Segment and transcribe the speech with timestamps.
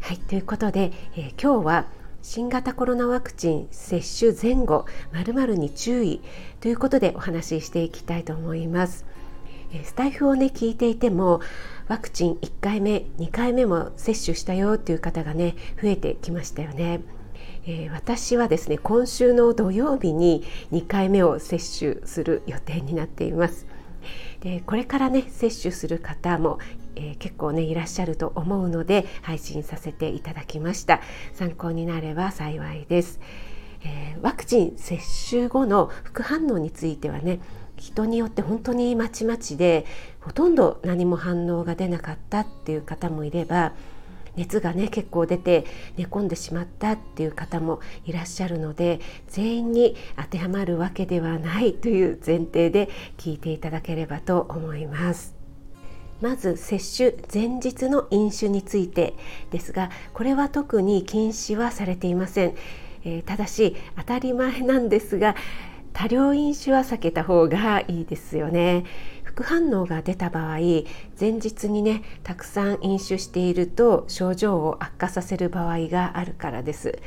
[0.00, 1.86] はいということで、えー、今日は
[2.22, 6.20] 新型コロナワクチン接種前後まるに注意
[6.60, 9.06] ということでお話ししていきたいと思います。
[9.84, 11.40] スタイフをね聞いていても
[11.86, 17.02] ワクチン1回目2回目も接種したよっていう方がね増えてきましたよね。
[17.66, 20.42] えー、私はですね今週の土曜日に
[20.72, 23.66] 2回目を接種する予定になっています。
[24.40, 26.58] でこれからね接種する方も、
[26.96, 31.00] えー、結構ねいらっしゃると思うので配信させていただきました。
[31.34, 33.20] 参考になれば幸いです、
[33.84, 34.98] えー、ワクチン接
[35.30, 37.40] 種後の副反応についてはね
[37.76, 39.86] 人によって本当にまちまちで
[40.20, 43.72] ほとんど何も反応が出なかったっていう方もいれば
[44.36, 45.64] 熱がね結構出て
[45.96, 55.40] 寝込んでしまったっていう方もいらっしゃるので全員に当てはまるわけではないという前提で聞いていただければと思います。
[56.20, 59.14] まず接種前日の飲酒について
[59.50, 62.54] ですがこれは特に禁止はされていません、
[63.04, 65.34] えー、ただし当たり前なんですが
[65.92, 68.84] 多量飲酒は避けた方がいいですよね
[69.40, 70.58] 副反応が出た場合
[71.18, 76.98] 前日にねたくさん飲酒していると症状を悪化させる場合があるからです。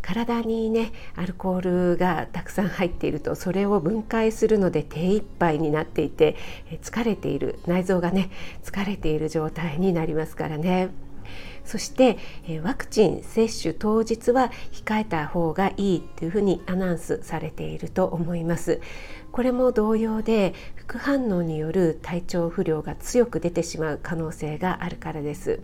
[0.00, 6.36] 体にねアルコールがたくさん入っているとそれを分解するので手一杯になっていて
[6.82, 8.30] 疲れている内臓がね
[8.62, 10.88] 疲れている状態になりますからね。
[11.64, 12.18] そして
[12.62, 18.80] ワクチン接種当日は控えた方がいいというふうにアナウンスされていると思います。
[19.34, 25.58] これも同様で副反応による体調不良が強く出てしまう可能性があるからです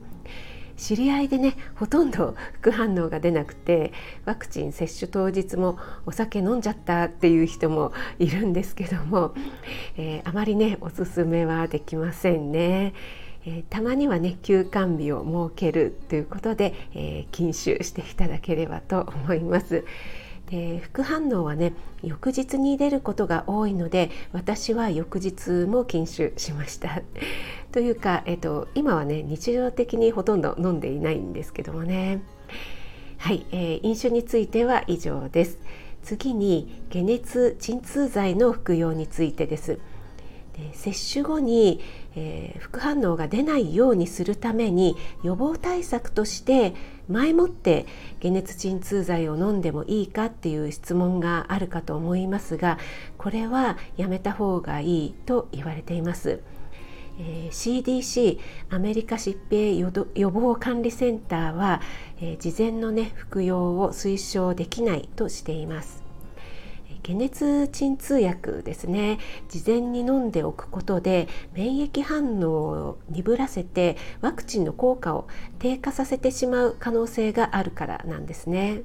[0.76, 3.92] 知り合いでねほとんど副反応が出なくて
[4.24, 9.34] ワクチン接種当日もお酒飲んじゃったっていう人もいるんですけども、
[9.96, 12.92] えー、あまりねおすすめはできませんね。
[13.46, 19.84] えー、たまにはね休館日を設けるということで、えー、禁酒していただければと思います。
[20.50, 21.72] で副反応はね
[22.02, 27.02] 翌日に出ることが多いので私は翌日も禁酒しました。
[27.70, 32.22] というか、えっと、今はね日常的にほとんど飲んでいないんですけどもね。
[33.18, 35.58] はい、えー、飲酒については以上です。
[36.02, 39.78] 次に解熱鎮痛剤の服用についてです。
[40.60, 41.80] で接種後に
[42.16, 46.74] えー、副反応が出ないようにするために予防対策として
[47.08, 47.86] 前もって
[48.20, 52.78] 解熱鎮痛剤を飲んでもいいかっていう質問があるかと思いますが
[53.18, 56.40] これはやめた方がいいと言われています。
[57.22, 58.38] えー、CDC
[58.70, 59.78] アメリカ疾病
[60.14, 61.82] 予防管理センターは、
[62.18, 66.09] えー、事前の、ね、服用を推奨できないとしています。
[67.02, 69.18] 解熱鎮痛薬ですね
[69.48, 75.28] 事前に飲んでおくことで免疫反応を鈍らせてワクチンの効果を
[75.58, 78.82] 低下させてしまう可能性があるからなんですね。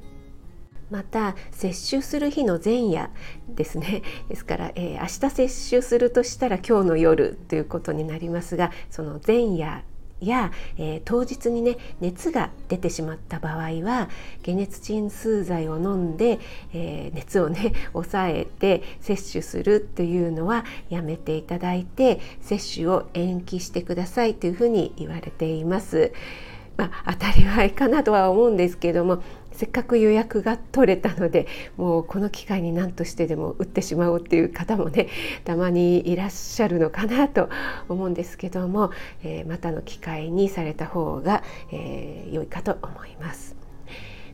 [0.91, 3.09] また接種する日の前夜
[3.49, 9.83] ですねですから、えー、明日接種するとしたら今日の夜ということになりますがその前夜
[10.21, 14.09] や、えー、当日にね熱が出てしまった場合は
[14.45, 16.39] 解熱鎮痛剤を飲んで、
[16.73, 26.13] えー、熱をね 抑えて摂取するというのはやめていただいて摂取を延期してくださいというふうに言われています。
[26.77, 29.23] まあ、当たり前かなとは思うんですけども
[29.55, 35.07] せっかく予約が取れたのでもうこの機会に何としてでも打ってしまおうっていう方もね
[35.43, 37.49] たまにいらっしゃるのかなと
[37.89, 38.91] 思うんですけども、
[39.23, 43.64] えー、またの機会にされた方が、えー、良いかと思います。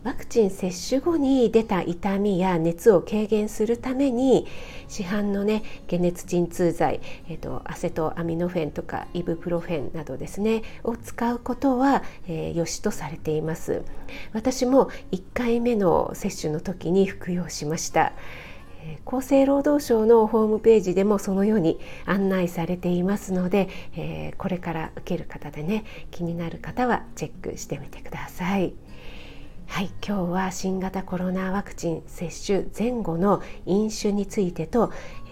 [0.03, 4.47] ワクチン接種後に出た痛みや熱を軽減するために
[4.87, 13.83] 市販のね解熱鎮痛剤、えーと、アセトアミノフェンとかイブプロフェンなどですねを使うことは、えー、良しとされています
[14.33, 18.13] 私も1回目の接種の時に服用しました
[19.05, 28.73] 厚生労働省のホームページでもそのように案内されていますので、えー、これから受ける方でね気になる方はチェックしてみてください。
[29.71, 34.91] はい今日は新型コロナワクチン接種前後の飲酒についてと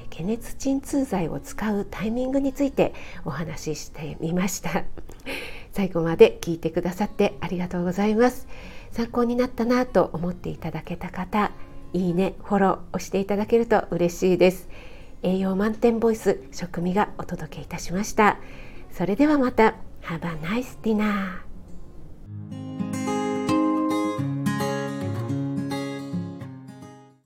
[0.10, 2.94] 解熱鎮痛剤を使うタイミングについて
[3.26, 4.86] お話ししてみました。
[5.74, 8.48] 最後まで聞いてくださってありがとうございます。
[8.92, 11.52] 参考になったなと思っていただけた方
[11.92, 14.70] いいねフォロー押していただけると嬉しいです。
[15.22, 18.40] 栄養満点ボイス食味がお届けいたしました。
[18.90, 19.76] それではまた。
[20.02, 21.49] Have a nice dinner